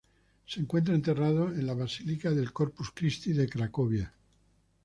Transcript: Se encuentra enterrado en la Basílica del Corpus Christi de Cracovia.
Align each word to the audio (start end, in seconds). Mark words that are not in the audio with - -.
Se 0.47 0.59
encuentra 0.59 0.95
enterrado 0.95 1.53
en 1.53 1.67
la 1.67 1.75
Basílica 1.75 2.31
del 2.31 2.51
Corpus 2.51 2.89
Christi 2.89 3.33
de 3.33 3.47
Cracovia. 3.47 4.11